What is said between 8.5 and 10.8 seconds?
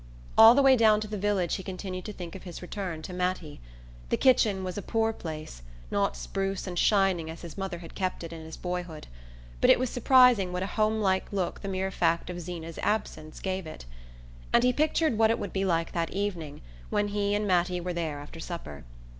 boyhood; but it was surprising what a